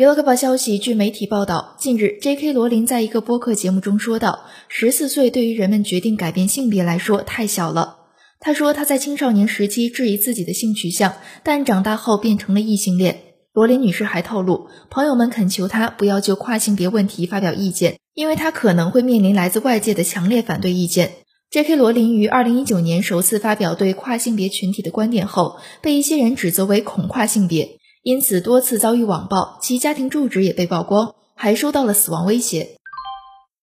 [0.00, 2.54] 娱乐快报消息，据媒体报道，近日 J.K.
[2.54, 7.98] 罗琳在一个播客节目中说道：“十四岁对于人们决定改变性别来说太小了。”
[8.40, 13.20] 他说他在青少年时期质疑自己的性取向，但长大后变成了异性恋。
[13.52, 21.12] 罗琳女士还透露，朋友们恳求她不要就跨性别问题发表意见，因为她可能会面临来自外界的强烈反对意见。
[21.50, 21.76] J.K.
[21.76, 27.79] 罗琳于二零一九年首次发表对跨性别群体的观点后，被一些人指责为恐跨性别。
[28.02, 32.79] 因此多次遭遇网暴，其家庭住址也被曝光，还收到了死亡威胁。